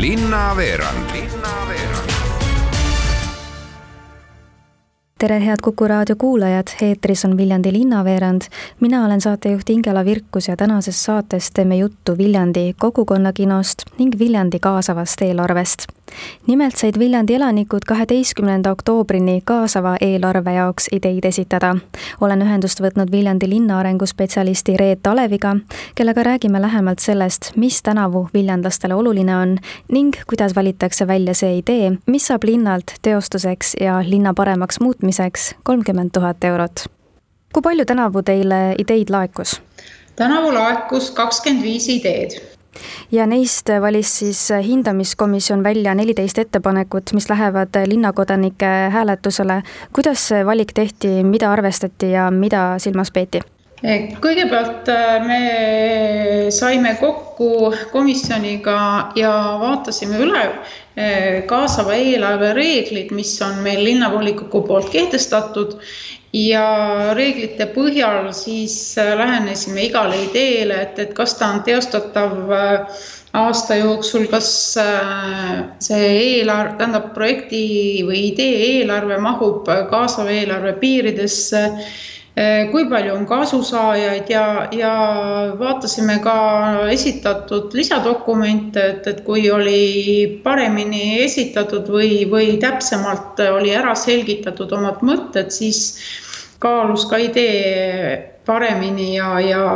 [0.00, 1.10] linnaveerand
[5.18, 8.42] tere, head Kuku raadio kuulajad, eetris on Viljandi linnaveerand.
[8.80, 15.22] mina olen saatejuht Ingela Virkus ja tänases saates teeme juttu Viljandi kogukonnakinost ning Viljandi kaasavast
[15.22, 15.86] eelarvest
[16.46, 21.76] nimelt said Viljandi elanikud kaheteistkümnenda oktoobrini kaasava eelarve jaoks ideid esitada.
[22.20, 25.56] olen ühendust võtnud Viljandi linna arenguspetsialisti Reet Aleviga,
[25.94, 29.58] kellega räägime lähemalt sellest, mis tänavu viljandlastele oluline on
[29.92, 36.10] ning kuidas valitakse välja see idee, mis saab linnalt teostuseks ja linna paremaks muutmiseks kolmkümmend
[36.12, 36.84] tuhat eurot.
[37.52, 39.62] kui palju tänavu teile ideid laekus?
[40.16, 42.55] tänavu laekus kakskümmend viis ideed
[43.12, 49.62] ja neist valis siis hindamiskomisjon välja neliteist ettepanekut, mis lähevad linnakodanike hääletusele.
[49.92, 53.40] kuidas see valik tehti, mida arvestati ja mida silmas peeti?
[54.24, 63.60] kõigepealt äh, me saime kokku komisjoniga ja vaatasime üle äh, kaasava eelarve reeglid, mis on
[63.62, 65.76] meil linnavolikogu poolt kehtestatud
[66.32, 72.50] ja reeglite põhjal siis äh, lähenesime igale ideele, et, et kas ta on teostatav
[73.36, 74.48] aasta jooksul, kas
[75.84, 81.66] see eelarve, tähendab projekti või idee eelarve mahub kaasava eelarve piiridesse
[82.70, 84.92] kui palju on kasusaajaid ja, ja
[85.56, 86.34] vaatasime ka
[86.92, 95.00] esitatud lisadokumente, et, et kui oli paremini esitatud või, või täpsemalt oli ära selgitatud omad
[95.00, 95.96] mõtted, siis
[96.60, 99.66] kaalus ka idee paremini ja, ja,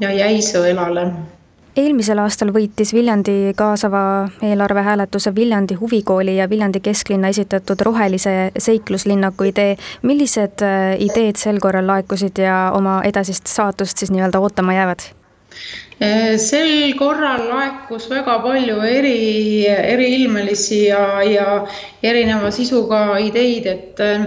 [0.00, 1.10] ja jäi sõelale
[1.76, 4.02] eelmisel aastal võitis Viljandi kaasava
[4.44, 9.76] eelarve hääletuse Viljandi huvikooli ja Viljandi kesklinna esitatud rohelise seikluslinnaku idee.
[10.02, 15.08] millised äh, ideed sel korral laekusid ja oma edasist saatust siis nii-öelda ootama jäävad?
[16.02, 21.66] Äh, sel korral laekus väga palju eri, eriilmelisi ja, ja
[22.02, 24.26] erineva sisuga ideid, et äh,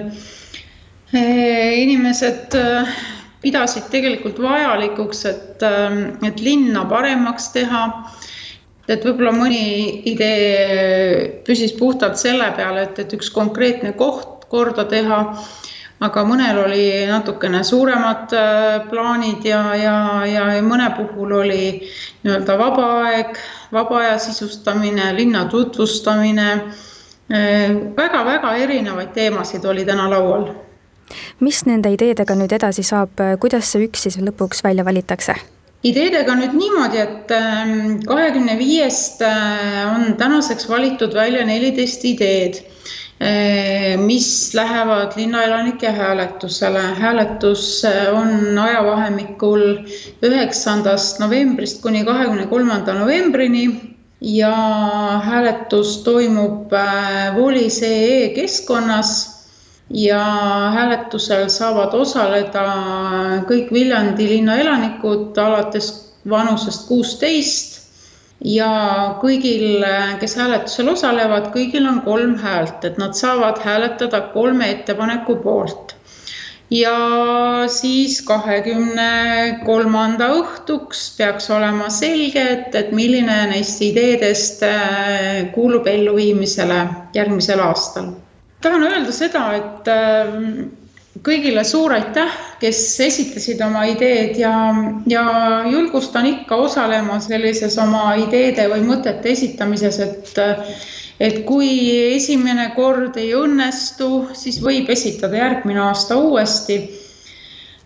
[1.81, 2.54] inimesed
[3.42, 7.86] pidasid tegelikult vajalikuks, et, ähm, et linna paremaks teha.
[8.90, 15.20] et võib-olla mõni idee püsis puhtalt selle peale, et, et üks konkreetne koht korda teha.
[16.00, 19.96] aga mõnel oli natukene suuremad äh, plaanid ja, ja,
[20.26, 21.64] ja mõne puhul oli
[22.24, 23.36] nii-öelda vaba aeg,
[23.72, 26.50] vaba aja sisustamine, linna tutvustamine
[27.30, 30.48] väga-väga äh, erinevaid teemasid oli täna laual
[31.40, 35.38] mis nende ideedega nüüd edasi saab, kuidas see üks siis lõpuks välja valitakse?
[35.84, 42.59] ideedega nüüd niimoodi, et ähm, kahekümne viiest äh, on tänaseks valitud välja neliteist ideed,
[43.24, 46.84] äh, mis lähevad linnaelanike hääletusele.
[47.00, 49.64] hääletus äh, on ajavahemikul
[50.24, 53.69] üheksandast novembrist kuni kahekümne kolmanda novembrini
[54.22, 54.53] ja
[55.24, 56.75] hääletus toimub
[57.36, 59.39] Volis.ee keskkonnas
[59.90, 60.22] ja
[60.74, 62.66] hääletusel saavad osaleda
[63.50, 65.90] kõik Viljandi linna elanikud alates
[66.30, 67.80] vanusest kuusteist
[68.46, 68.70] ja
[69.22, 69.84] kõigil,
[70.22, 75.96] kes hääletusel osalevad, kõigil on kolm häält, et nad saavad hääletada kolme ettepaneku poolt.
[76.70, 76.96] ja
[77.68, 84.62] siis kahekümne kolmanda õhtuks peaks olema selge, et, et milline neist ideedest
[85.56, 86.82] kuulub elluviimisele
[87.18, 88.14] järgmisel aastal
[88.62, 90.70] tahan öelda seda, et ähm,
[91.25, 92.31] kõigile suur aitäh,
[92.62, 94.53] kes esitasid oma ideed ja,
[95.09, 95.25] ja
[95.68, 100.40] julgustan ikka osalema sellises oma ideede või mõtete esitamises, et
[101.19, 101.68] et kui
[102.16, 106.80] esimene kord ei õnnestu, siis võib esitada järgmine aasta uuesti.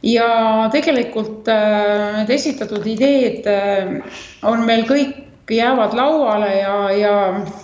[0.03, 3.93] ja tegelikult äh, need esitatud ideed äh,
[4.43, 7.15] on meil kõik jäävad lauale ja, ja,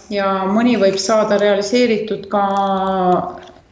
[0.10, 2.44] ja mõni võib saada realiseeritud ka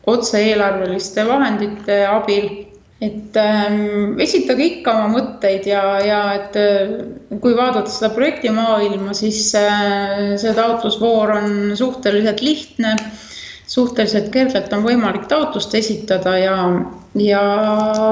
[0.08, 2.64] otse-eelarveliste vahendite abil.
[3.02, 6.96] et ähm, esitage ikka oma mõtteid ja, ja et äh,
[7.44, 12.96] kui vaadata seda projektimaailma, siis äh, see taotlusvoor on suhteliselt lihtne.
[13.68, 16.56] suhteliselt kergelt on võimalik taotlust esitada ja,
[17.22, 17.44] ja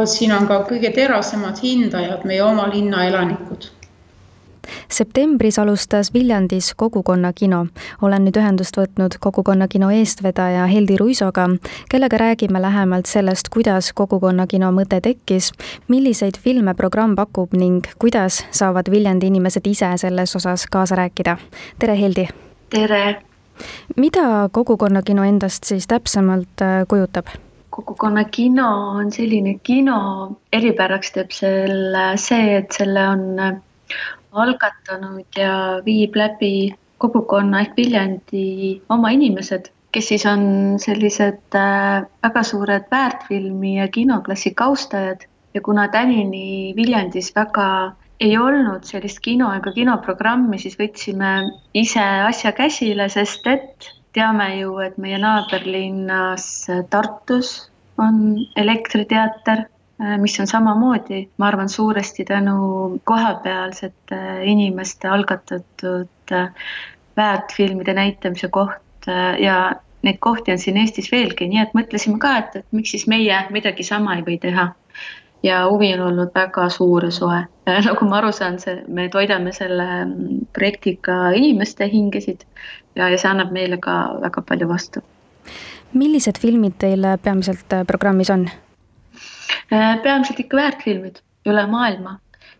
[0.05, 3.71] siin on ka kõige terasemad hindajad, meie oma linna elanikud
[4.91, 7.65] septembris alustas Viljandis kogukonnakino.
[8.01, 11.49] olen nüüd ühendust võtnud kogukonnakino eestvedaja Heldi Ruisoga,
[11.89, 15.51] kellega räägime lähemalt sellest, kuidas kogukonnakino mõte tekkis,
[15.87, 21.37] milliseid filme programm pakub ning kuidas saavad Viljandi inimesed ise selles osas kaasa rääkida.
[21.79, 22.27] tere, Heldi!
[22.69, 23.21] tere!
[23.95, 27.27] mida kogukonnakino endast siis täpsemalt äh, kujutab?
[27.69, 29.97] kogukonnakino on selline kino,
[30.53, 33.25] eripäraks teeb selle see, et selle on
[34.43, 40.45] algatanud ja viib läbi kogukonna ehk Viljandi oma inimesed, kes siis on
[40.81, 47.67] sellised äh, väga suured väärtfilmi ja kinoklassika austajad ja kuna tänini Viljandis väga
[48.19, 51.31] ei olnud sellist kino ega kinoprogrammi, siis võtsime
[51.75, 56.45] ise asja käsile, sest et teame ju, et meie naaberlinnas
[56.89, 57.55] Tartus
[57.99, 59.65] on elektriteater,
[60.19, 66.33] mis on samamoodi, ma arvan, suuresti tänu kohapealsete inimeste algatatud
[67.17, 69.07] väärtfilmide näitamise koht
[69.39, 69.71] ja
[70.03, 73.37] neid kohti on siin Eestis veelgi, nii et mõtlesime ka, et, et miks siis meie
[73.55, 74.67] midagi sama ei või teha
[75.45, 77.41] ja huvi on olnud väga suur ja soe.
[77.87, 82.45] nagu ma aru saan, see, me toidame selle mm, projektiga inimeste hingesid
[82.95, 85.03] ja, ja see annab meile ka väga palju vastu.
[85.93, 88.49] millised filmid teil peamiselt äh, programmis on?
[89.71, 92.19] Äh, peamiselt ikka väärtfilmid üle maailma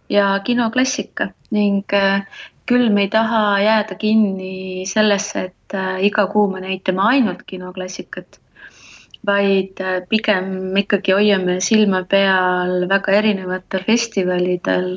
[0.10, 2.26] ja kinoklassika ning äh,
[2.66, 8.40] küll me ei taha jääda kinni sellesse, et iga kuu me näitame ainult kinoklassikat
[9.26, 14.90] vaid äh, pigem ikkagi hoiame silma peal väga erinevatel festivalidel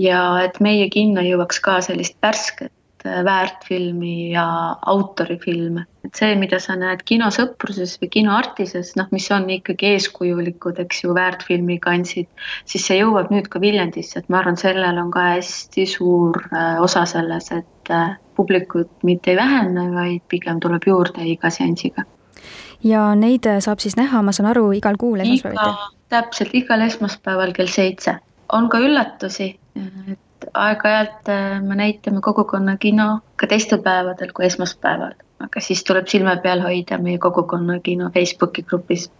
[0.00, 4.44] ja et meie kinno jõuaks ka sellist värsket äh, väärtfilmi ja
[4.86, 5.86] autorifilme.
[6.04, 11.14] et see, mida sa näed kinosõpruses või kinoartises, noh, mis on ikkagi eeskujulikud, eks ju,
[11.14, 12.26] väärtfilmi kandsid,
[12.66, 16.80] siis see jõuab nüüd ka Viljandisse, et ma arvan, sellel on ka hästi suur äh,
[16.82, 17.94] osa selles, et
[18.36, 22.06] publikut mitte ei vähene, vaid pigem tuleb juurde iga seansiga
[22.84, 25.98] ja neid äh, saab siis näha, ma saan aru, igal kuul esmaspäeviti?
[26.12, 28.18] täpselt, igal esmaspäeval kell seitse.
[28.52, 30.18] on ka üllatusi, et
[30.54, 36.62] aeg-ajalt äh, me näitame kogukonnakino ka teistel päevadel kui esmaspäeval, aga siis tuleb silme peal
[36.62, 39.10] hoida meie kogukonnakino Facebooki grupis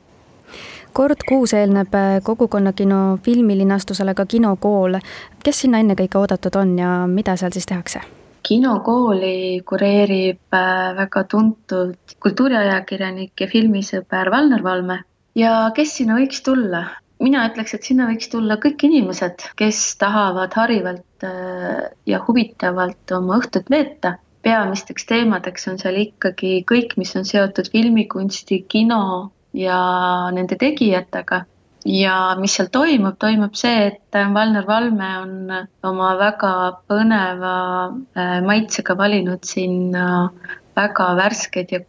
[0.92, 4.98] kord kuus eelneb äh, kogukonnakino filmilinastusele ka kinokool.
[5.44, 8.00] kes sinna ennekõike oodatud on ja mida seal siis tehakse?
[8.42, 14.98] kinokooli kureerib äh, väga tuntud kultuuriajakirjanik ja filmisõber Valner Valme
[15.34, 16.84] ja kes sinna võiks tulla?
[17.22, 23.40] Mina ütleks, et sinna võiks tulla kõik inimesed, kes tahavad harivalt äh, ja huvitavalt oma
[23.42, 24.18] õhtut veeta.
[24.42, 29.78] peamisteks teemadeks on seal ikkagi kõik, mis on seotud filmikunsti, kino ja
[30.34, 31.44] nende tegijatega
[31.86, 35.54] ja mis seal toimub, toimub see, et Valner Valme on
[35.86, 36.52] oma väga
[36.90, 37.54] põneva
[37.90, 40.06] äh, maitsega valinud sinna
[40.76, 41.80] väga värskeid ja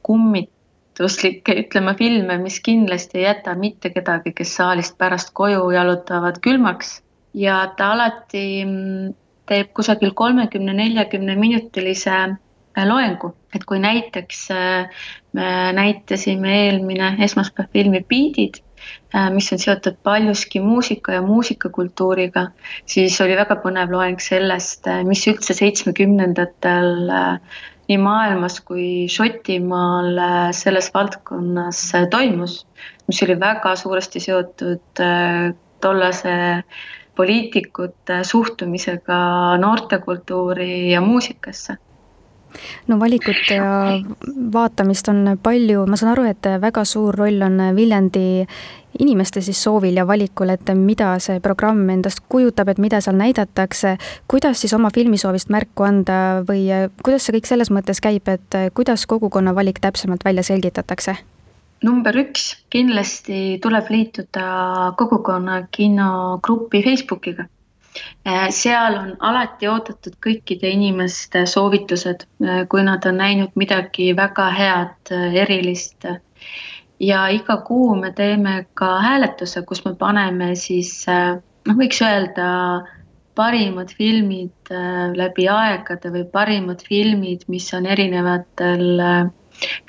[0.93, 7.01] kummituslikke, ütleme, filme, mis kindlasti ei jäta mitte kedagi, kes saalist pärast koju jalutavad külmaks.
[7.33, 9.13] Ja ta alati mm,
[9.47, 17.71] teeb kusagil kolmekümne, neljakümne minutilise äh, loengu, et kui näiteks äh, me näitasime eelmine esmaspäev
[17.73, 18.61] filmi Beatid
[19.15, 22.47] Äh, mis on seotud paljuski muusika ja muusikakultuuriga,
[22.89, 27.11] siis oli väga põnev loeng sellest, mis üldse seitsmekümnendatel
[27.89, 30.19] nii maailmas kui Šotimaal
[30.55, 31.81] selles valdkonnas
[32.11, 32.65] toimus,
[33.07, 35.01] mis oli väga suuresti seotud
[35.83, 36.35] tollase
[37.15, 39.17] poliitikute suhtumisega
[39.57, 41.75] noortekultuuri ja muusikasse.
[42.87, 43.63] No valikut ja
[44.53, 48.45] vaatamist on palju, ma saan aru, et väga suur roll on Viljandi
[48.99, 53.97] inimeste siis soovil ja valikul, et mida see programm endast kujutab, et mida seal näidatakse,
[54.27, 56.67] kuidas siis oma filmisoovist märku anda või
[57.03, 61.17] kuidas see kõik selles mõttes käib, et kuidas kogukonna valik täpsemalt välja selgitatakse?
[61.83, 67.49] number üks, kindlasti tuleb liituda kogukonna kinogrupi Facebookiga
[68.27, 74.49] Äh, seal on alati oodatud kõikide inimeste soovitused, äh, kui nad on näinud midagi väga
[74.57, 76.07] head, äh, erilist.
[77.03, 82.47] Ja iga kuu me teeme ka hääletuse, kus me paneme siis noh, võiks öelda
[83.35, 84.73] parimad filmid
[85.17, 89.01] läbi aegade või parimad filmid, mis on erinevatel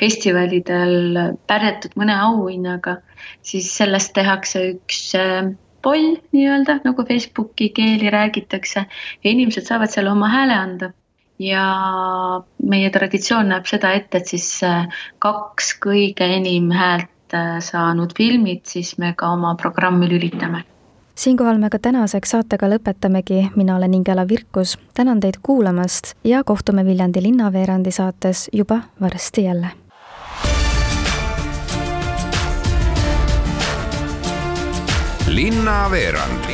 [0.00, 1.18] festivalidel
[1.48, 2.98] pärjatud mõne auhinnaga,
[3.44, 5.14] siis sellest tehakse üks
[5.84, 10.92] poll nii-öelda, nagu Facebooki keeli räägitakse ja inimesed saavad seal oma hääle anda.
[11.38, 11.64] Ja
[12.62, 14.86] meie traditsioon näeb seda ette, et siis äh,
[15.18, 20.64] kaks kõige enim häält äh, saanud filmid, siis me ka oma programmi lülitame.
[21.14, 26.84] Siinkohal me ka tänaseks saatega lõpetamegi, mina olen Ingela Virkus, tänan teid kuulamast ja kohtume
[26.84, 29.70] Viljandi linnaveerandi saates juba varsti jälle.
[35.26, 36.44] Linnaveerand